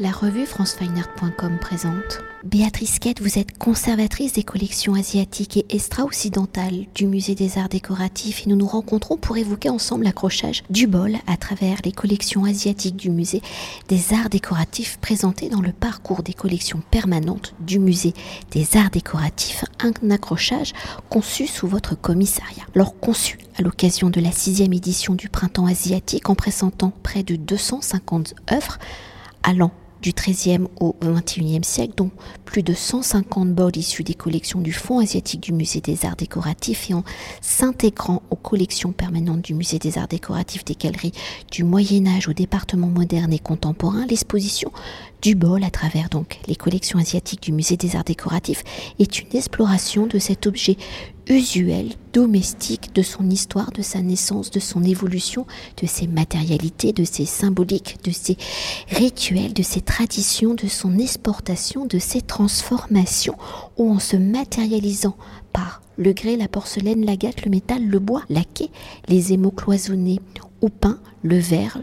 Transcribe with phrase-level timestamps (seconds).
[0.00, 2.20] La revue francefineart.com présente.
[2.44, 8.46] Béatrice Quette, vous êtes conservatrice des collections asiatiques et extra-occidentales du Musée des Arts Décoratifs
[8.46, 12.94] et nous nous rencontrons pour évoquer ensemble l'accrochage du bol à travers les collections asiatiques
[12.94, 13.42] du Musée
[13.88, 18.14] des Arts Décoratifs présentées dans le parcours des collections permanentes du Musée
[18.52, 20.74] des Arts Décoratifs, un accrochage
[21.10, 22.62] conçu sous votre commissariat.
[22.76, 27.34] Alors conçu à l'occasion de la sixième édition du Printemps asiatique en présentant près de
[27.34, 28.78] 250 œuvres
[29.42, 29.72] allant
[30.02, 32.10] du XIIIe au XXIe siècle, dont
[32.44, 36.90] plus de 150 bols issus des collections du Fonds asiatique du Musée des Arts Décoratifs
[36.90, 37.04] et en
[37.40, 41.12] s'intégrant aux collections permanentes du Musée des Arts Décoratifs des galeries
[41.50, 44.72] du Moyen Âge au département moderne et contemporain, l'exposition
[45.20, 48.62] du bol à travers donc les collections asiatiques du Musée des Arts Décoratifs
[48.98, 50.76] est une exploration de cet objet
[51.28, 55.46] usuel, domestique, de son histoire, de sa naissance, de son évolution,
[55.80, 58.36] de ses matérialités, de ses symboliques, de ses
[58.88, 63.36] rituels, de ses traditions, de son exportation, de ses transformations,
[63.76, 65.16] où en se matérialisant
[65.52, 68.70] par le grès, la porcelaine, l'agate, le métal, le bois, laqué,
[69.08, 70.20] les émaux cloisonnés
[70.62, 71.78] ou peint, le verre,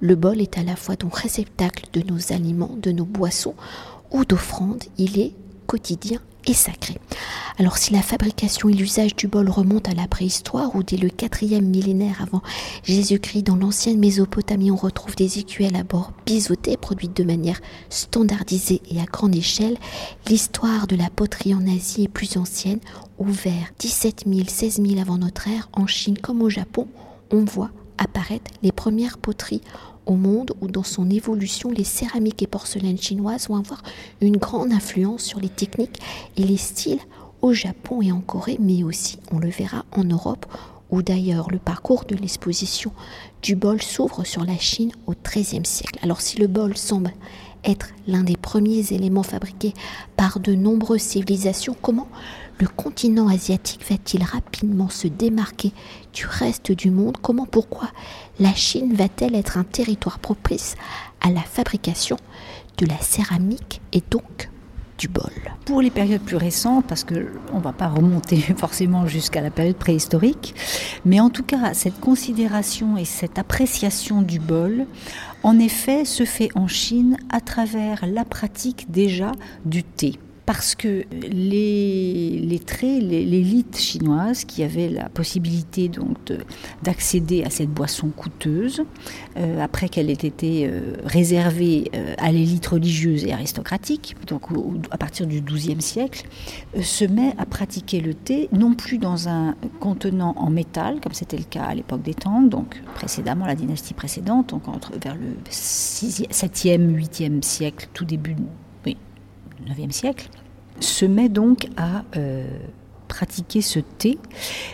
[0.00, 3.54] le bol est à la fois donc réceptacle de nos aliments, de nos boissons
[4.10, 4.84] ou d'offrandes.
[4.98, 5.32] Il est
[5.66, 6.98] quotidien et sacré.
[7.58, 11.08] Alors si la fabrication et l'usage du bol remontent à la préhistoire ou dès le
[11.08, 12.42] quatrième millénaire avant
[12.82, 18.82] Jésus-Christ dans l'ancienne Mésopotamie on retrouve des écuelles à bord biseautés produites de manière standardisée
[18.90, 19.78] et à grande échelle,
[20.28, 22.80] l'histoire de la poterie en Asie est plus ancienne.
[23.18, 26.88] Au vers 17 000, 16 000 avant notre ère, en Chine comme au Japon,
[27.30, 29.62] on voit apparaître les premières poteries
[30.06, 33.82] au monde où dans son évolution les céramiques et porcelaines chinoises vont avoir
[34.20, 36.00] une grande influence sur les techniques
[36.36, 37.00] et les styles
[37.42, 40.46] au Japon et en Corée, mais aussi, on le verra, en Europe,
[40.90, 42.92] où d'ailleurs le parcours de l'exposition
[43.42, 45.98] du bol s'ouvre sur la Chine au XIIIe siècle.
[46.02, 47.12] Alors si le bol semble
[47.64, 49.74] être l'un des premiers éléments fabriqués
[50.16, 52.08] par de nombreuses civilisations, comment
[52.58, 55.72] le continent asiatique va-t-il rapidement se démarquer
[56.12, 57.16] du reste du monde?
[57.20, 57.88] Comment, pourquoi
[58.38, 60.76] la Chine va-t-elle être un territoire propice
[61.20, 62.16] à la fabrication
[62.78, 64.50] de la céramique et donc
[64.98, 65.32] du bol?
[65.64, 69.76] Pour les périodes plus récentes, parce qu'on ne va pas remonter forcément jusqu'à la période
[69.76, 70.54] préhistorique,
[71.04, 74.86] mais en tout cas, cette considération et cette appréciation du bol,
[75.42, 79.32] en effet, se fait en Chine à travers la pratique déjà
[79.64, 86.16] du thé parce que les, traits, l'élite chinoise qui avait la possibilité donc
[86.82, 88.84] d'accéder à cette boisson coûteuse,
[89.36, 94.42] euh, après qu'elle ait été euh, réservée euh, à l'élite religieuse et aristocratique, donc
[94.90, 96.26] à partir du XIIe siècle,
[96.80, 101.38] se met à pratiquer le thé non plus dans un contenant en métal, comme c'était
[101.38, 105.36] le cas à l'époque des Tang, donc précédemment la dynastie précédente, donc entre, vers le
[105.50, 108.36] 7e, 8e siècle, tout début
[109.66, 110.28] 9e siècle,
[110.80, 112.46] se met donc à euh,
[113.08, 114.18] pratiquer ce thé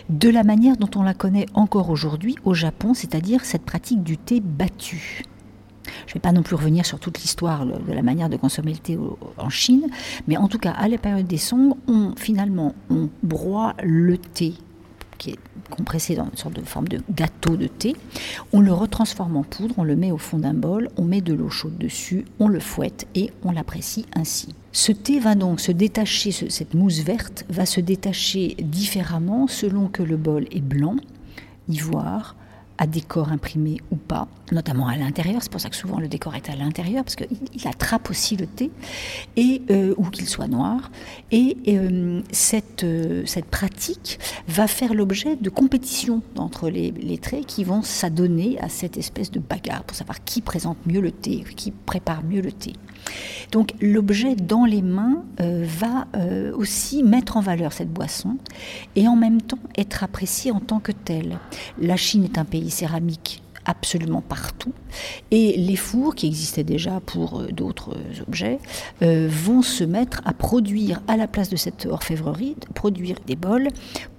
[0.09, 4.17] de la manière dont on la connaît encore aujourd'hui au Japon, c'est-à-dire cette pratique du
[4.17, 5.23] thé battu.
[6.05, 8.71] Je ne vais pas non plus revenir sur toute l'histoire de la manière de consommer
[8.71, 8.97] le thé
[9.37, 9.87] en Chine,
[10.27, 14.53] mais en tout cas, à la période des Song, on, finalement, on broie le thé
[15.21, 15.39] qui est
[15.69, 17.95] compressé dans une sorte de forme de gâteau de thé.
[18.53, 21.35] On le retransforme en poudre, on le met au fond d'un bol, on met de
[21.35, 24.55] l'eau chaude dessus, on le fouette et on l'apprécie ainsi.
[24.71, 30.01] Ce thé va donc se détacher, cette mousse verte va se détacher différemment selon que
[30.01, 30.95] le bol est blanc,
[31.69, 32.35] ivoire,
[32.81, 35.43] à décor imprimé ou pas, notamment à l'intérieur.
[35.43, 38.47] C'est pour ça que souvent le décor est à l'intérieur, parce qu'il attrape aussi le
[38.47, 38.71] thé,
[39.37, 40.89] et, euh, ou qu'il soit noir.
[41.31, 47.45] Et euh, cette, euh, cette pratique va faire l'objet de compétitions entre les, les traits
[47.45, 51.43] qui vont s'adonner à cette espèce de bagarre pour savoir qui présente mieux le thé,
[51.55, 52.73] qui prépare mieux le thé.
[53.51, 56.07] Donc l'objet dans les mains va
[56.55, 58.37] aussi mettre en valeur cette boisson
[58.95, 61.39] et en même temps être apprécié en tant que tel.
[61.79, 64.73] La Chine est un pays céramique absolument partout.
[65.29, 67.95] Et les fours, qui existaient déjà pour euh, d'autres
[68.27, 68.59] objets,
[69.01, 73.69] euh, vont se mettre à produire, à la place de cette orfèvrerie, produire des bols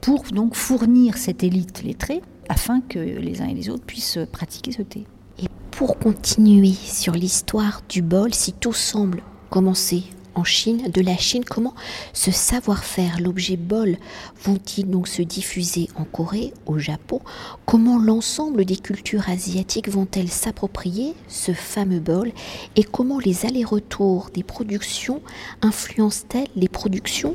[0.00, 4.72] pour donc fournir cette élite lettrée afin que les uns et les autres puissent pratiquer
[4.72, 5.06] ce thé.
[5.38, 11.16] Et pour continuer sur l'histoire du bol, si tout semble commencer en Chine, de la
[11.16, 11.74] Chine, comment
[12.12, 13.96] ce savoir-faire, l'objet bol,
[14.42, 17.20] vont-ils donc se diffuser en Corée, au Japon?
[17.66, 22.32] Comment l'ensemble des cultures asiatiques vont-elles s'approprier ce fameux bol?
[22.76, 25.22] Et comment les allers-retours des productions
[25.62, 27.34] influencent-elles les productions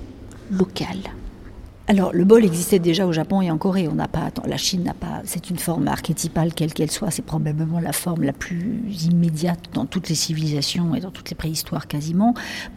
[0.51, 1.13] locales?
[1.89, 3.88] Alors, le bol existait déjà au Japon et en Corée.
[3.88, 7.12] On n'a pas, la Chine n'a pas, c'est une forme archétypale quelle qu'elle soit.
[7.12, 11.36] C'est probablement la forme la plus immédiate dans toutes les civilisations et dans toutes les
[11.36, 12.34] préhistoires quasiment.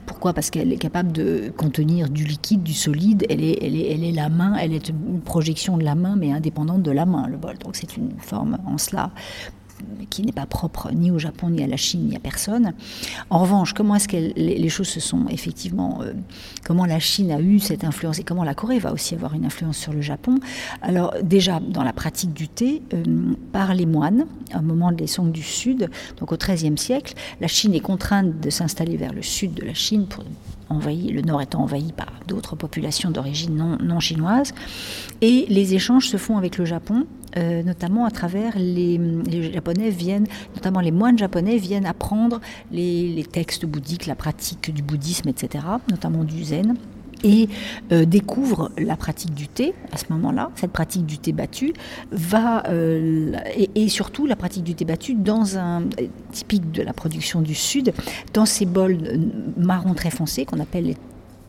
[0.07, 0.33] Pourquoi?
[0.33, 3.27] Parce qu'elle est capable de contenir du liquide, du solide.
[3.29, 4.55] Elle est, elle est, elle est la main.
[4.55, 7.27] Elle est une projection de la main, mais indépendante de la main.
[7.27, 7.59] Le bol.
[7.59, 9.11] Donc, c'est une forme en cela
[10.09, 12.73] qui n'est pas propre ni au Japon, ni à la Chine, ni à personne.
[13.31, 16.13] En revanche, comment est-ce que les, choses se sont effectivement, euh,
[16.65, 19.45] comment la Chine a eu cette influence et comment la Corée va aussi avoir une
[19.45, 20.39] influence sur le Japon?
[20.83, 25.33] Alors déjà dans la pratique du thé, euh, par les moines, au moment des Song
[25.33, 29.55] du Sud, donc au XIIIe siècle, la Chine est contrainte de s'installer vers le sud
[29.55, 30.25] de la Chine pour
[30.71, 34.53] le nord étant envahi par d'autres populations d'origine non, chinoise.
[35.21, 37.07] Et les échanges se font avec le Japon
[37.37, 40.27] euh, notamment à travers les, les, Japonais viennent,
[40.57, 42.41] notamment les moines japonais viennent apprendre
[42.73, 46.75] les, les, textes bouddhiques, la pratique du bouddhisme, etc., notamment du zen
[47.25, 47.49] et
[47.93, 50.51] euh, découvrent la pratique du thé à ce moment-là.
[50.57, 51.73] Cette pratique du thé battu
[52.11, 53.33] va euh,
[53.75, 55.83] et, surtout la pratique du thé battu dans un
[56.33, 57.93] typique de la production du sud,
[58.33, 58.99] dans ces bols
[59.57, 60.97] marron très foncés qu'on appelle les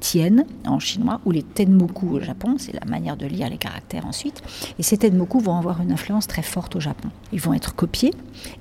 [0.01, 4.05] tiennent en chinois ou les tenmoku au Japon, c'est la manière de lire les caractères
[4.05, 4.43] ensuite.
[4.77, 7.07] Et ces tenmoku vont avoir une influence très forte au Japon.
[7.31, 8.13] Ils vont être copiés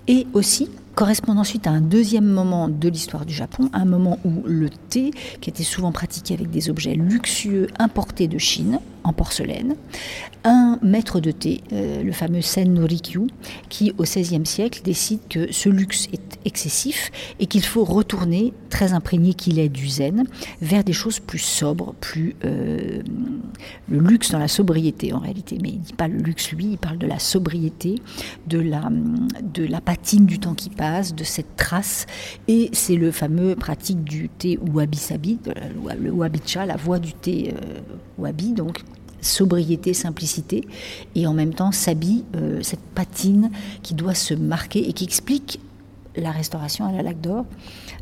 [0.06, 4.42] et aussi correspondent ensuite à un deuxième moment de l'histoire du Japon, un moment où
[4.44, 9.76] le thé, qui était souvent pratiqué avec des objets luxueux importés de Chine, en porcelaine,
[10.44, 13.26] un maître de thé, euh, le fameux Sen no Rikyu,
[13.68, 18.92] qui au XVIe siècle décide que ce luxe est excessif et qu'il faut retourner, très
[18.92, 20.24] imprégné qu'il est du zen,
[20.62, 23.02] vers des choses plus sobres, plus euh,
[23.88, 25.58] le luxe dans la sobriété en réalité.
[25.62, 27.96] Mais il ne dit pas le luxe lui, il parle de la sobriété,
[28.46, 28.88] de la,
[29.42, 32.06] de la patine du temps qui passe, de cette trace.
[32.48, 35.38] Et c'est le fameux pratique du thé wabi-sabi,
[35.98, 37.80] le wabi-cha, la voix du thé euh,
[38.18, 38.78] wabi, donc
[39.20, 40.66] sobriété, simplicité,
[41.14, 43.50] et en même temps s'habille euh, cette patine
[43.82, 45.60] qui doit se marquer et qui explique
[46.16, 47.44] la restauration à la laque d'or.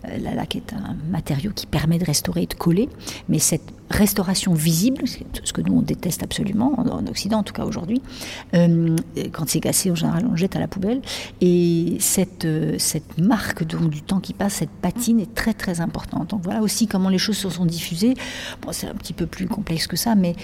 [0.04, 2.88] Euh, la laque est un matériau qui permet de restaurer et de coller,
[3.28, 7.64] mais cette restauration visible, ce que nous on déteste absolument en, Occident en tout cas
[7.64, 8.02] aujourd'hui,
[8.54, 8.96] euh,
[9.32, 11.00] quand c'est cassé en général on le jette à la poubelle,
[11.40, 15.80] et cette, euh, cette marque donc, du temps qui passe, cette patine est très très
[15.80, 16.30] importante.
[16.30, 18.14] Donc voilà aussi comment les choses se sont diffusées.
[18.62, 20.34] Bon, c'est un petit peu plus complexe que ça, mais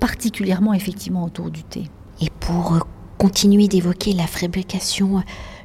[0.00, 1.84] particulièrement effectivement autour du thé.
[2.20, 2.78] Et pour
[3.18, 5.22] continuer d'évoquer la fabrication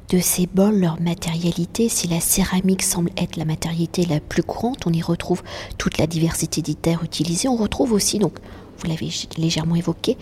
[0.10, 4.86] de ces bols, leur matérialité, si la céramique semble être la matérialité la plus courante,
[4.86, 5.42] on y retrouve
[5.78, 7.48] toute la diversité des terres utilisées.
[7.48, 8.34] On retrouve aussi, donc,
[8.78, 10.18] vous l'avez légèrement évoqué,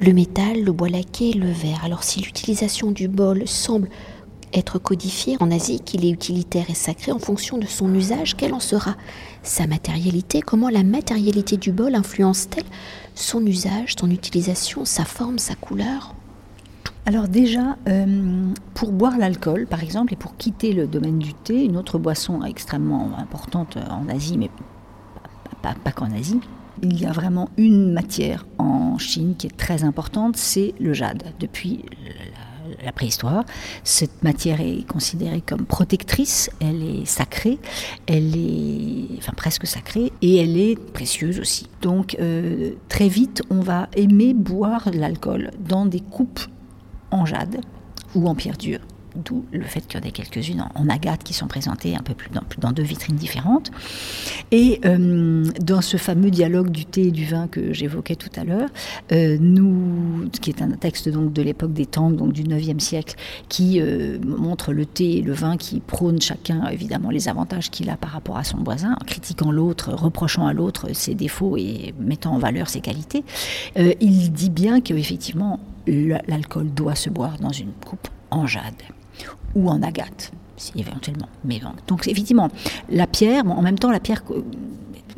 [0.00, 1.84] le métal, le bois laqué, le verre.
[1.84, 3.88] Alors si l'utilisation du bol semble
[4.52, 8.54] être codifiée en Asie, qu'il est utilitaire et sacré en fonction de son usage, quelle
[8.54, 8.96] en sera
[9.42, 10.40] sa matérialité?
[10.40, 12.64] Comment la matérialité du bol influence-t-elle
[13.14, 16.14] son usage, son utilisation, sa forme, sa couleur?
[17.10, 21.64] Alors déjà, euh, pour boire l'alcool, par exemple, et pour quitter le domaine du thé,
[21.64, 24.48] une autre boisson extrêmement importante en Asie, mais
[25.60, 26.38] pas, qu'en Asie,
[26.84, 31.24] il y a vraiment une matière en Chine qui est très importante, c'est le jade.
[31.40, 31.84] Depuis
[32.84, 33.44] la, préhistoire,
[33.82, 37.58] cette matière est considérée comme protectrice, elle est sacrée,
[38.06, 41.68] elle est enfin presque sacrée, et elle est précieuse aussi.
[41.82, 46.38] Donc euh, très vite, on va aimer boire l'alcool dans des coupes
[47.10, 47.60] en jade
[48.14, 48.80] ou en pierre dure.
[49.16, 52.14] D'où le fait qu'il y en ait quelques-unes en, agate qui sont présentées un peu
[52.14, 53.72] plus dans, deux vitrines différentes.
[54.52, 58.44] Et euh, dans ce fameux dialogue du thé et du vin que j'évoquais tout à
[58.44, 58.68] l'heure,
[59.10, 59.38] euh,
[60.40, 63.16] qui est un texte donc de l'époque des Tang, donc du 9e siècle,
[63.48, 67.90] qui euh, montre le thé et le vin qui prône chacun évidemment les avantages qu'il
[67.90, 71.94] a par rapport à son voisin, en critiquant l'autre, reprochant à l'autre ses défauts et
[71.98, 73.24] mettant en valeur ses qualités.
[73.76, 78.74] il dit bien qu'effectivement l'alcool doit se boire dans une coupe en jade
[79.54, 81.28] ou en agate, si éventuellement.
[81.44, 82.48] Mais donc effectivement,
[82.88, 84.22] la pierre, en même temps, la pierre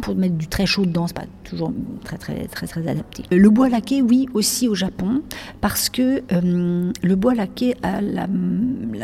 [0.00, 1.72] pour mettre du très chaud dedans, c'est pas toujours
[2.04, 3.24] très très très très adapté.
[3.30, 5.22] Le bois laqué, oui, aussi au Japon,
[5.60, 8.26] parce que euh, le bois laqué a la,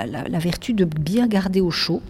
[0.06, 2.02] la, vertu de bien garder au chaud.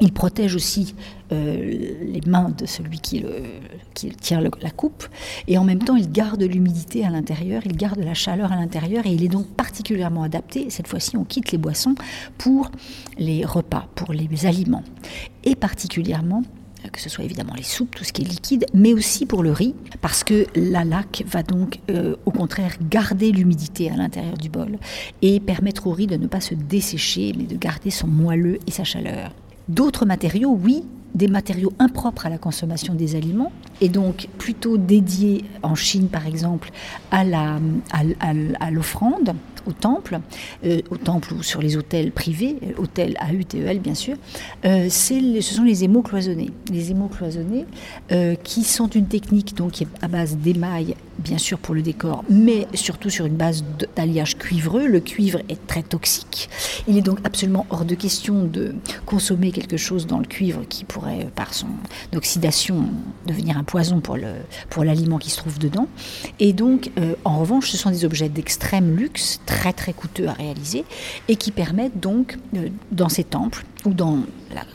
[0.00, 0.94] Il protège aussi
[1.30, 1.54] euh,
[2.02, 3.24] les mains de celui qui,
[4.20, 5.04] tient la coupe,
[5.46, 9.06] et en même temps il garde l'humidité à l'intérieur, il garde la chaleur à l'intérieur,
[9.06, 11.94] et il est donc particulièrement adapté, cette fois-ci on quitte les boissons,
[12.38, 12.70] pour
[13.18, 14.82] les repas, pour les aliments,
[15.44, 16.42] et particulièrement
[16.92, 19.52] que ce soit évidemment les soupes, tout ce qui est liquide, mais aussi pour le
[19.52, 24.48] riz, parce que la laque va donc euh, au contraire garder l'humidité à l'intérieur du
[24.48, 24.78] bol
[25.22, 28.70] et permettre au riz de ne pas se dessécher, mais de garder son moelleux et
[28.70, 29.32] sa chaleur.
[29.68, 35.44] D'autres matériaux, oui, des matériaux impropres à la consommation des aliments et donc plutôt dédiés
[35.62, 36.70] en Chine par exemple
[37.10, 37.24] à
[38.70, 39.34] l'offrande.
[39.64, 40.20] À, au temple,
[40.64, 44.16] euh, au temple ou sur les hôtels privés, euh, hôtels AUTEL bien sûr,
[44.64, 46.50] euh, ce sont les émaux cloisonnés.
[46.70, 47.66] Les émaux cloisonnés
[48.42, 53.10] qui sont une technique donc à base d'émail bien sûr pour le décor, mais surtout
[53.10, 53.64] sur une base
[53.96, 54.86] d'alliage cuivreux.
[54.86, 56.48] Le cuivre est très toxique.
[56.88, 58.74] Il est donc absolument hors de question de
[59.06, 61.68] consommer quelque chose dans le cuivre qui pourrait, par son
[62.14, 62.88] oxydation,
[63.26, 64.16] devenir un poison pour
[64.84, 65.88] l'aliment pour qui se trouve dedans.
[66.40, 66.90] Et donc,
[67.24, 69.40] en revanche, ce sont des objets d'extrême luxe,
[69.72, 70.84] très coûteux à réaliser
[71.28, 74.20] et qui permettent donc euh, dans ces temples ou dans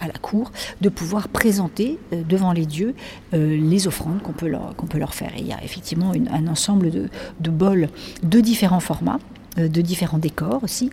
[0.02, 2.96] à la cour de pouvoir présenter euh, devant les dieux
[3.34, 5.32] euh, les offrandes qu'on peut, leur, faire.
[5.38, 7.90] Il y a effectivement un ensemble de, bols
[8.24, 9.20] de différents formats
[9.58, 10.90] de différents décors aussi,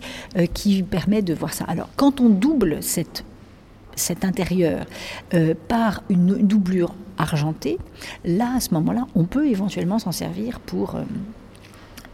[0.53, 1.63] qui permettent de voir ça.
[1.65, 4.85] Alors, quand on double cet intérieur
[5.69, 7.77] par une, doublure argentée,
[8.25, 10.97] là, à ce moment-là, on peut éventuellement s'en servir pour,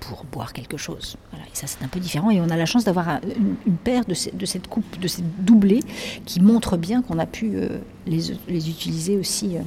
[0.07, 1.15] pour boire quelque chose.
[1.33, 2.29] Et ça, c'est un peu différent.
[2.29, 5.81] Et on a la chance d'avoir une, paire de, de, cette coupe, de ces doublés,
[6.25, 9.57] qui montrent bien qu'on a pu euh, les, les, utiliser aussi.
[9.57, 9.61] Euh,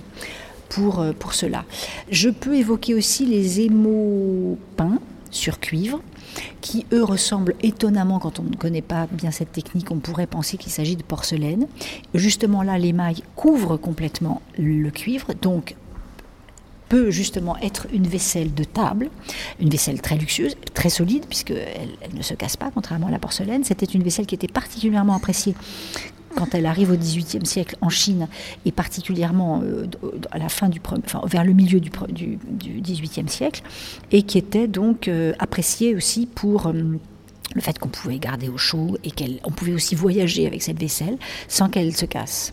[0.68, 1.64] pour, euh, pour cela.
[2.10, 4.98] Je peux évoquer aussi les émaux peints
[5.30, 6.00] sur cuivre,
[6.60, 10.56] qui eux ressemblent étonnamment, quand on ne connaît pas bien cette technique, on pourrait penser
[10.56, 11.68] qu'il s'agit de porcelaine.
[12.14, 15.76] Justement là, l'émail couvre complètement le cuivre, donc
[16.88, 19.10] peut justement être une vaisselle de table,
[19.60, 23.18] une vaisselle très luxueuse, très solide, puisqu'elle elle ne se casse pas, contrairement à la
[23.18, 23.64] porcelaine.
[23.64, 25.54] C'était une vaisselle qui était particulièrement appréciée
[26.36, 28.28] quand elle arrive au XVIIIe siècle en Chine,
[28.66, 29.86] et particulièrement euh,
[30.30, 30.80] à la fin du,
[31.24, 33.62] vers le milieu du, du, XVIIIe siècle,
[34.12, 36.66] et qui était donc euh, appréciée aussi pour...
[36.66, 36.98] Euh,
[37.54, 41.16] le fait qu'on pouvait garder au chaud et qu'on pouvait aussi voyager avec cette vaisselle
[41.48, 42.52] sans qu'elle se casse.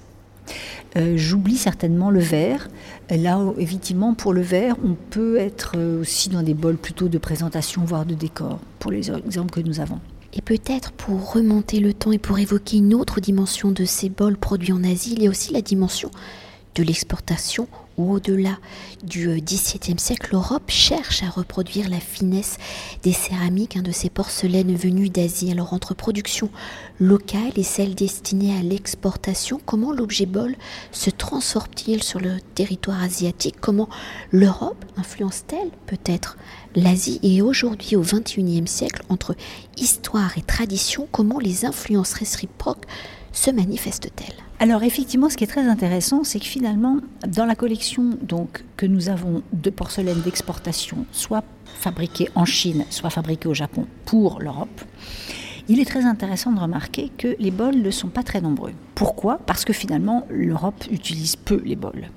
[0.95, 2.67] Euh, j'oublie certainement le verre.
[3.09, 7.17] Là, effectivement, pour le verre, on peut être euh, aussi dans des bols plutôt de
[7.17, 10.00] présentation, voire de décor, pour les exemples que nous avons.
[10.33, 14.38] Et peut-être pour remonter le temps et pour évoquer une autre dimension de ces bols
[14.38, 16.09] produits en Asie, il y a aussi la dimension
[16.75, 18.57] de l'exportation ou au-delà
[19.03, 22.57] du XVIIe siècle, l'Europe cherche à reproduire la finesse
[23.03, 25.51] des céramiques, de ces porcelaines venues d'Asie.
[25.51, 26.49] Alors entre production
[26.99, 30.55] locale et celle destinée à l'exportation, comment l'objet bol
[30.91, 33.55] se transforme-t-il sur le territoire asiatique?
[33.61, 33.89] Comment
[34.31, 36.37] l'Europe influence-t-elle peut-être
[36.75, 37.19] l'Asie?
[37.21, 39.35] Et aujourd'hui, au XXIe siècle, entre
[39.77, 42.85] histoire et tradition, comment les influences réciproques
[43.31, 44.42] se manifestent-elles?
[44.60, 48.86] Alors effectivement, ce qui est très intéressant, c'est que finalement, dans la collection donc, que
[48.86, 54.81] nous avons de porcelaine d'exportation, soit fabriquée en Chine, soit fabriquée au Japon pour l'Europe,
[55.67, 58.74] il est très intéressant de remarquer que les bols ne sont pas très nombreux.
[58.95, 59.39] Pourquoi?
[59.45, 62.10] Parce que finalement, l'Europe utilise peu les bols.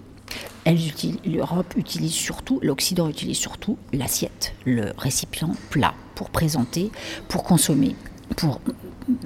[1.24, 6.90] L'Europe utilise surtout, l'Occident utilise surtout l'assiette, le récipient plat pour présenter,
[7.28, 7.94] pour consommer,
[8.36, 8.60] pour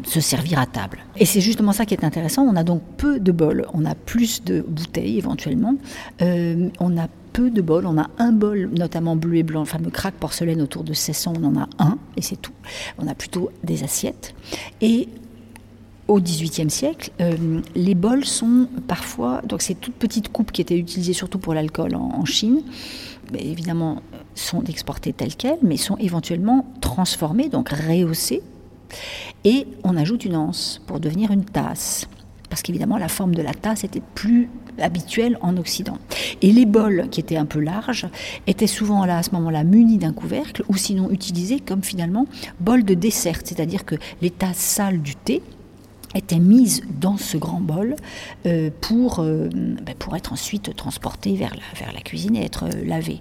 [0.05, 0.99] se servir à table.
[1.17, 2.43] Et c'est justement ça qui est intéressant.
[2.43, 5.75] On a donc peu de bols, on a plus de bouteilles éventuellement,
[6.23, 9.67] euh, on a peu de bols, on a un bol notamment bleu et blanc, le
[9.67, 12.53] fameux crack porcelaine autour de 1600, on en a un et c'est tout.
[12.99, 14.35] On a plutôt des assiettes.
[14.81, 15.09] Et
[16.09, 20.79] au XVIIIe siècle, euh, les bols sont parfois, donc ces toutes petites coupes qui étaient
[20.79, 22.63] utilisées surtout pour l'alcool en, en, Chine,
[23.39, 24.03] évidemment
[24.35, 28.43] sont exportées telles quelles, mais sont éventuellement transformées, donc rehaussées
[29.45, 32.07] et on ajoute une anse pour devenir une tasse.
[32.49, 34.49] Parce qu'évidemment, la forme de la tasse était plus
[34.81, 35.99] habituelle en Occident.
[36.43, 38.09] Et les bols, qui étaient un peu larges,
[38.47, 42.27] étaient souvent là, à ce moment-là, munis d'un couvercle, ou sinon utilisés comme finalement
[42.59, 45.43] bol de dessert, c'est-à-dire que les tasses sales du thé,
[46.15, 47.97] était mise dans ce grand bol
[48.47, 52.65] euh, pour, euh, ben, pour être ensuite transportée vers la, vers la cuisine et être
[52.65, 53.21] euh, lavée.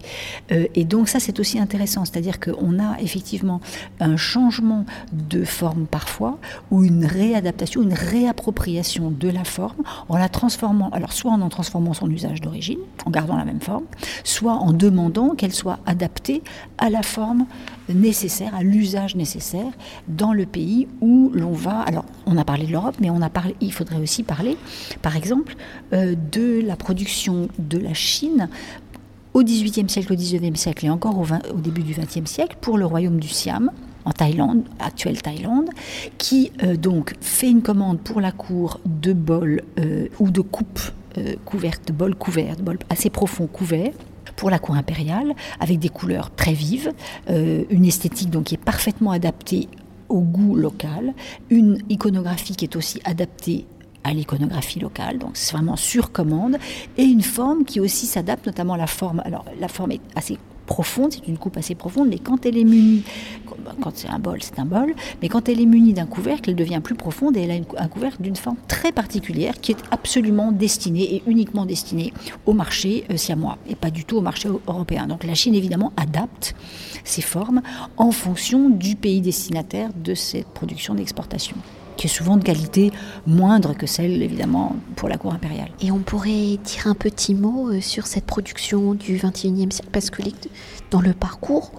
[0.49, 3.61] et donc ça c'est aussi intéressant, c'est-à-dire qu'on a effectivement
[3.99, 6.39] un changement de forme parfois,
[6.71, 11.49] ou une réadaptation, une réappropriation de la forme en la transformant, alors soit en en
[11.49, 13.85] transformant son usage d'origine, en gardant la même forme,
[14.23, 16.41] soit en demandant qu'elle soit adaptée
[16.77, 17.45] à la forme
[17.93, 19.71] nécessaire, à l'usage nécessaire
[20.07, 21.81] dans le pays où l'on va.
[21.81, 24.57] Alors, on a parlé de l'Europe, mais on a parlé, il faudrait aussi parler,
[25.01, 25.55] par exemple,
[25.93, 28.49] euh, de la production de la Chine
[29.33, 32.85] au XVIIIe siècle, au XIXe siècle et encore au, début du XXe siècle pour le
[32.85, 33.71] royaume du Siam
[34.05, 35.69] en Thaïlande, actuelle Thaïlande,
[36.17, 40.79] qui euh, donc fait une commande pour la cour de bols euh, ou de coupes
[41.43, 43.91] couvertes, de bols couverts, de bols assez profonds couverts,
[44.37, 46.93] pour la cour impériale, avec des couleurs très vives,
[47.27, 49.67] une esthétique donc qui est parfaitement adaptée
[50.09, 51.13] au goût local,
[51.49, 53.65] une iconographie qui est aussi adaptée
[54.03, 56.57] à l'iconographie locale, donc c'est vraiment sur commande,
[56.97, 59.21] et une forme qui aussi s'adapte, notamment la forme.
[59.25, 60.37] Alors la forme est assez
[60.69, 63.03] profonde, c'est une coupe assez profonde, mais quand elle est munie,
[63.81, 66.55] quand c'est un bol, c'est un bol, mais quand elle est munie d'un couvercle, elle
[66.55, 70.51] devient plus profonde et elle a un couvercle d'une forme très particulière qui est absolument
[70.51, 72.13] destinée et uniquement destinée
[72.45, 75.07] au marché euh, siamois et pas du tout au marché européen.
[75.07, 76.55] Donc la Chine évidemment adapte
[77.03, 77.63] ses formes
[77.97, 81.55] en fonction du pays destinataire de cette production d'exportation
[81.99, 82.93] qui est souvent de qualité
[83.27, 85.69] moindre que celle, évidemment, pour la cour impériale.
[85.81, 90.09] Et on pourrait dire un petit mot euh, sur cette production du XXIe siècle, parce
[90.09, 90.21] que
[90.91, 91.73] dans le parcours,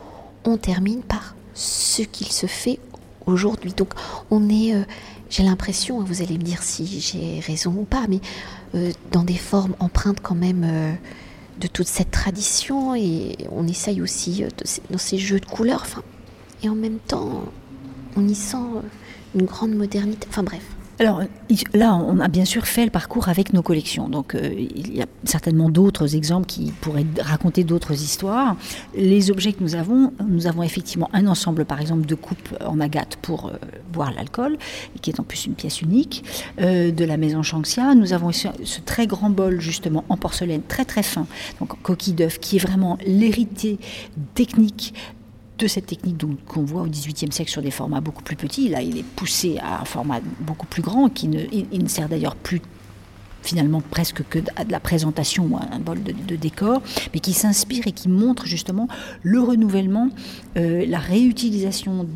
[0.44, 2.80] on termine par ce qu'il se fait
[3.24, 3.72] aujourd'hui.
[3.72, 3.94] Donc
[4.30, 4.82] on est, euh,
[5.30, 8.20] j'ai l'impression, hein, vous allez me dire si j'ai raison ou pas, mais
[8.74, 10.98] euh, dans des formes empreintes quand même
[11.58, 14.44] de toute cette tradition, et on essaye aussi
[14.90, 15.86] dans ces jeux de couleurs,
[16.62, 17.44] et en même temps,
[18.16, 18.58] on y sent
[19.34, 20.26] une grande modernité.
[20.30, 20.62] Enfin bref.
[21.00, 21.22] Alors
[21.72, 24.10] là, on a bien sûr fait le parcours avec nos collections.
[24.10, 28.54] Donc euh, il y a certainement d'autres exemples qui pourraient raconter d'autres histoires.
[28.94, 32.80] Les objets que nous avons, nous avons effectivement un ensemble, par exemple, de coupes en
[32.80, 33.52] agate pour euh,
[33.90, 34.58] boire l'alcool,
[35.00, 36.22] qui est en plus une pièce unique,
[36.60, 37.94] euh, de la maison Shangxia.
[37.94, 41.26] Nous avons ce, ce, très grand bol, justement, en porcelaine, très très fin,
[41.60, 43.78] donc coquille d'œuf, qui est vraiment l'héritier
[44.34, 44.92] technique
[45.60, 48.68] de cette technique qu'on voit au XVIIIe siècle sur des formats beaucoup plus petits.
[48.68, 52.62] Là, il est poussé à un format beaucoup plus grand, qui ne, sert d'ailleurs plus
[53.42, 56.82] finalement presque que de la présentation ou un bol de, décor,
[57.14, 58.88] mais qui s'inspire et qui montre justement
[59.22, 60.10] le renouvellement,
[60.56, 62.06] euh, la réutilisation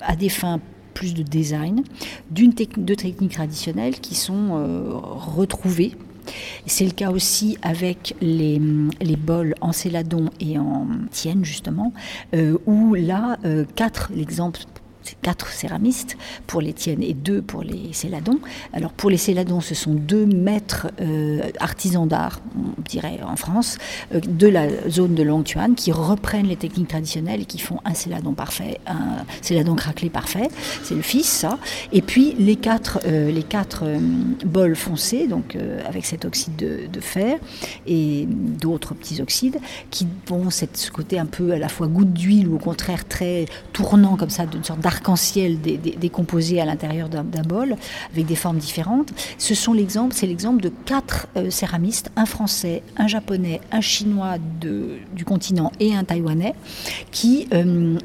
[0.00, 0.60] à des fins
[0.92, 1.82] plus de design,
[2.30, 5.96] d'une de techniques traditionnelles qui sont euh, retrouvées
[6.66, 8.60] c'est le cas aussi avec les,
[9.00, 11.92] les bols en céladon et en tienne, justement,
[12.34, 14.60] euh, où là, euh, quatre, l'exemple
[15.22, 16.16] quatre céramistes
[16.46, 18.38] pour les tiennes et deux pour les céladons.
[18.72, 23.78] Alors pour les céladons, ce sont deux maîtres euh, artisans d'art, on dirait en France,
[24.14, 27.94] euh, de la zone de Longtuan qui reprennent les techniques traditionnelles et qui font un
[27.94, 30.48] céladon parfait, un céladon craquelé parfait.
[30.82, 31.58] C'est le fils, ça.
[31.92, 33.84] Et puis les quatre, euh, les quatre
[34.44, 37.38] bols foncés, donc avec cet oxyde de, fer
[37.86, 39.58] et d'autres petits oxydes
[39.90, 43.06] qui vont cette, ce côté un peu à la fois goutte d'huile ou au contraire
[43.08, 47.76] très tournant comme ça, d'une sorte arc-en-ciel décomposé à l'intérieur d'un bol
[48.12, 49.10] avec des formes différentes.
[49.38, 54.36] Ce sont l'exemple, c'est l'exemple de quatre euh, céramistes, un français, un japonais, un chinois
[54.60, 56.54] du continent et un taïwanais,
[57.12, 57.98] qui euh,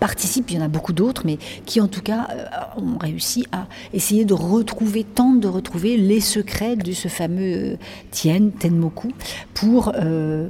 [0.00, 3.46] participent, il y en a beaucoup d'autres, mais qui en tout cas euh, ont réussi
[3.52, 7.76] à essayer de retrouver, tentent de retrouver les secrets de ce fameux euh,
[8.10, 9.12] Tien, Tenmoku,
[9.54, 9.92] pour...
[9.96, 10.48] Euh,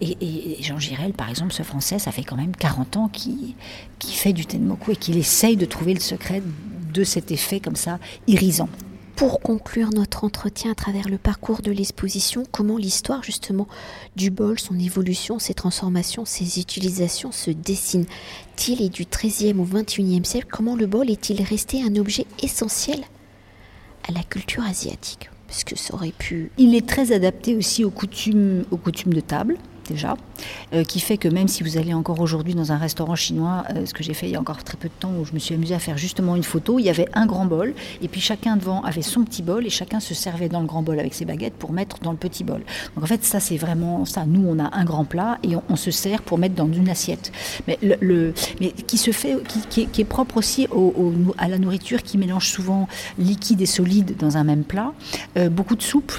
[0.00, 3.54] et, Jean Girel, par exemple, ce français, ça fait quand même 40 ans qu'il
[3.98, 6.42] qui fait du Tenmoku et qu'il essaye de trouver le secret
[6.92, 8.68] de cet effet comme ça irisant
[9.16, 13.66] pour conclure notre entretien à travers le parcours de l'exposition, comment l'histoire justement
[14.14, 18.82] du bol, son évolution, ses transformations, ses utilisations se dessinent-ils?
[18.82, 23.04] Et du XIIIe au XXIe siècle, comment le bol est-il resté un objet essentiel
[24.06, 25.30] à la culture asiatique?
[25.48, 26.50] Parce que ça aurait pu...
[26.58, 29.56] Il est très adapté aussi aux coutumes de table
[29.88, 30.16] déjà,
[30.72, 33.86] euh, qui fait que même si vous allez encore aujourd'hui dans un restaurant chinois, euh,
[33.86, 35.38] ce que j'ai fait il y a encore très peu de temps, où je me
[35.38, 38.20] suis amusée à faire justement une photo, il y avait un grand bol, et puis
[38.20, 41.14] chacun devant avait son petit bol, et chacun se servait dans le grand bol avec
[41.14, 42.62] ses baguettes pour mettre dans le petit bol.
[42.94, 44.26] Donc en fait, ça c'est vraiment ça.
[44.26, 47.32] Nous, on a un grand plat, et on, se sert pour mettre dans une assiette.
[47.68, 49.36] Mais, le, mais qui se fait,
[49.68, 54.36] qui, est, propre aussi au, à la nourriture, qui mélange souvent liquide et solide dans
[54.36, 54.92] un même plat.
[55.36, 56.12] Euh, beaucoup de soupe,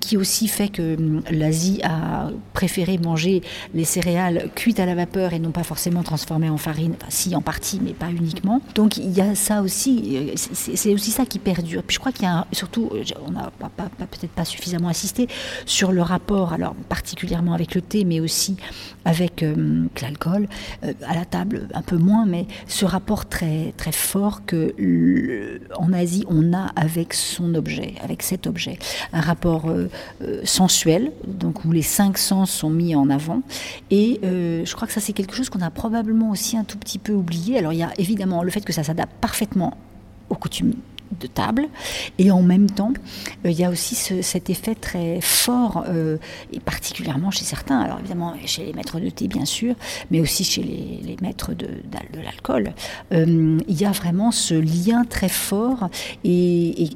[0.00, 3.42] qui aussi fait que hum, l'Asie a préféré manger
[3.74, 7.40] les céréales cuites à la vapeur et non pas forcément transformées en farine, si en
[7.40, 8.60] partie, mais pas uniquement.
[8.74, 11.82] Donc il y a ça aussi, euh, c'est aussi ça qui perdure.
[11.82, 15.28] Puis je crois qu'il y a surtout, euh, on n'a peut-être pas suffisamment insisté
[15.66, 18.56] sur le rapport, alors particulièrement avec le thé, mais aussi
[19.04, 20.48] avec euh, l'alcool,
[20.82, 24.74] à la table un peu moins, mais ce rapport très, très fort que
[25.76, 28.78] en Asie on a avec son objet, avec cet objet.
[29.12, 29.66] Un rapport
[30.44, 33.42] sensuel, donc où les cinq sens sont mis en avant.
[33.90, 36.78] Et euh, je crois que ça, c'est quelque chose qu'on a probablement aussi un tout
[36.78, 37.58] petit peu oublié.
[37.58, 39.76] Alors, il y a évidemment le fait que ça s'adapte parfaitement
[40.30, 40.74] aux coutumes
[41.20, 41.66] de table.
[42.18, 42.92] Et en même temps,
[43.44, 46.16] euh, il y a aussi cet effet très fort, euh,
[46.52, 49.76] et particulièrement chez certains, alors évidemment chez les maîtres de thé bien sûr,
[50.10, 51.68] mais aussi chez les, maîtres de,
[52.24, 52.72] l'alcool,
[53.12, 55.88] il y a vraiment ce lien très fort
[56.24, 56.88] et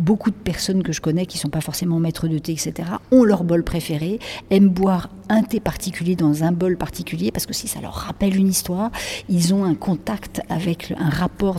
[0.00, 2.88] beaucoup de personnes que je connais qui ne sont pas forcément maîtres de thé, etc.,
[3.10, 4.18] ont leur bol préféré,
[4.50, 8.36] aiment boire un thé particulier dans un bol particulier, parce que si ça leur rappelle
[8.36, 8.90] une histoire,
[9.28, 11.58] ils ont un contact avec un rapport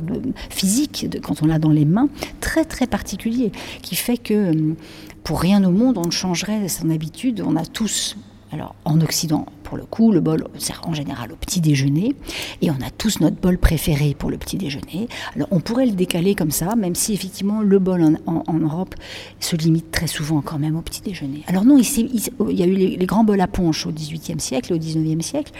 [0.50, 4.76] physique, de, quand on l'a dans les mains, très très particulier, qui fait que hum,
[5.23, 7.43] pour rien au monde, on ne changerait son habitude.
[7.45, 8.15] On a tous
[8.52, 12.15] alors en Occident, pour le coup, le bol sert en général au petit déjeuner,
[12.62, 15.10] et on a tous notre bol préféré pour le petit déjeuner.
[15.36, 18.95] Alors on pourrait le décaler comme ça, même si effectivement le bol en, Europe
[19.41, 21.43] se limite très souvent quand même au petit déjeuner.
[21.47, 24.77] Alors non, il, y a eu les, grands bols à punch au XVIIIe siècle, au
[24.77, 25.51] XIXe siècle,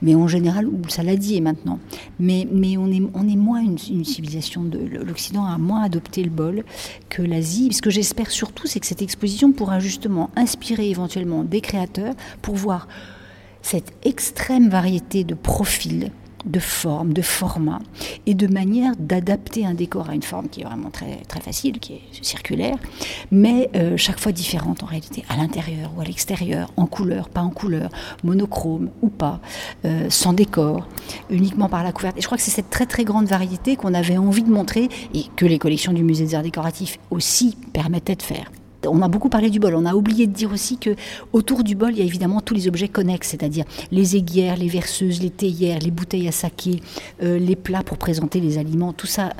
[0.00, 1.80] mais en général, où le saladier maintenant.
[2.20, 6.22] Mais, mais on, est, on est moins une, une civilisation de l'Occident a moins adopté
[6.22, 6.62] le bol
[7.08, 7.72] que l'Asie.
[7.72, 12.54] Ce que j'espère surtout, c'est que cette exposition pourra justement inspirer éventuellement des créateurs pour
[12.54, 12.86] voir
[13.62, 16.10] cette extrême variété de profils,
[16.44, 17.80] de formes, de formats
[18.26, 21.78] et de manière d'adapter un décor à une forme qui est vraiment très, très facile,
[21.78, 22.76] qui est circulaire,
[23.30, 27.42] mais euh, chaque fois différente en réalité, à l'intérieur ou à l'extérieur, en couleur, pas
[27.42, 27.90] en couleur,
[28.24, 29.40] monochrome ou pas,
[29.84, 30.88] euh, sans décor,
[31.30, 32.18] uniquement par la couverture.
[32.18, 34.88] Et je crois que c'est cette très très grande variété qu'on avait envie de montrer
[35.14, 38.50] et que les collections du Musée des Arts Décoratifs aussi permettaient de faire
[38.86, 39.74] on a beaucoup parlé du bol.
[39.74, 40.90] On a oublié de dire aussi que
[41.32, 44.68] autour du bol, il y a évidemment tous les objets connexes, c'est-à-dire les aiguières, les
[44.68, 46.80] verseuses, les théières, les bouteilles à saké,
[47.22, 48.92] euh, les plats pour présenter les aliments.
[48.92, 49.30] Tout ça,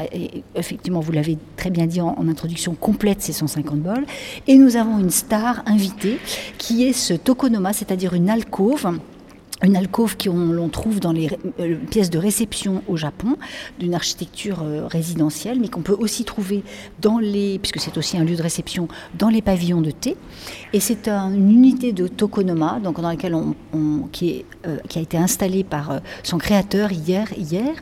[0.54, 4.06] effectivement, vous l'avez très bien dit en, en, introduction, complète ces 150 bols.
[4.46, 6.18] Et nous avons une star invitée
[6.58, 9.00] qui est ce tokonoma, c'est-à-dire une alcôve
[9.62, 13.36] une alcôve qu'on trouve dans les euh, pièces de réception au Japon,
[13.78, 16.62] d'une architecture euh, résidentielle, mais qu'on peut aussi trouver
[17.00, 20.16] dans les, puisque c'est aussi un lieu de réception, dans les pavillons de thé.
[20.72, 23.54] Et c'est une unité de tokonoma, donc dans laquelle on,
[24.12, 27.74] qui, est, euh, qui a été installée par son créateur hier, hier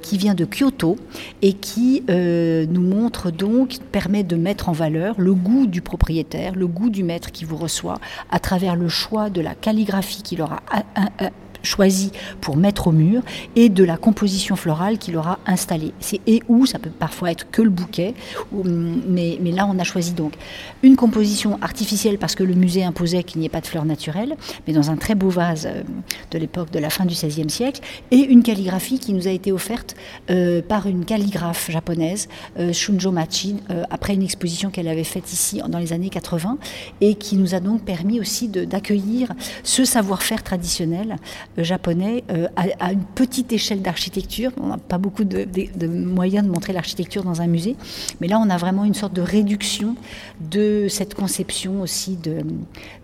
[0.00, 0.96] qui vient de Kyoto
[1.42, 6.66] et qui nous montre donc, permet de mettre en valeur le goût du propriétaire, le
[6.66, 7.98] goût du maître qui vous reçoit
[8.30, 10.60] à travers le choix de la calligraphie qu'il aura
[10.94, 11.30] 呃呃
[11.62, 13.22] choisi pour mettre au mur
[13.56, 15.92] et de la composition florale qu'il aura installée.
[16.00, 18.14] C'est et où, ça peut parfois être que le bouquet,
[18.52, 20.34] mais, mais là on a choisi donc
[20.82, 24.36] une composition artificielle parce que le musée imposait qu'il n'y ait pas de fleurs naturelles,
[24.66, 25.82] mais dans un très beau vase euh,
[26.30, 29.52] de l'époque de la fin du XVIe siècle, et une calligraphie qui nous a été
[29.52, 29.96] offerte
[30.30, 33.56] euh, par une calligraphe japonaise, euh, Shunjo Machi,
[33.90, 36.58] après une exposition qu'elle avait faite ici dans les années 80,
[37.00, 41.16] et qui nous a donc permis aussi d'accueillir ce savoir-faire traditionnel
[41.62, 44.52] japonais euh, à, une petite échelle d'architecture.
[44.60, 45.46] On n'a pas beaucoup de,
[45.86, 47.76] moyens de montrer l'architecture dans un musée,
[48.20, 49.96] mais là on a vraiment une sorte de réduction
[50.40, 52.38] de cette conception aussi de,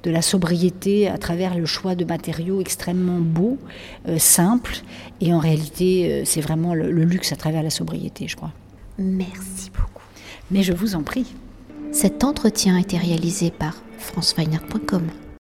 [0.03, 3.59] de la sobriété à travers le choix de matériaux extrêmement beaux,
[4.09, 4.83] euh, simples,
[5.21, 8.53] et en réalité c'est vraiment le, le luxe à travers la sobriété, je crois.
[8.99, 10.03] Merci beaucoup.
[10.51, 11.35] Mais je vous en prie.
[11.93, 15.24] Cet entretien a été réalisé par franceweiner.com.